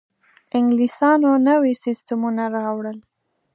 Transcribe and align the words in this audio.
انګلیسانو 0.57 1.31
نوي 1.47 1.73
سیستمونه 1.83 2.43
راوړل. 2.57 2.97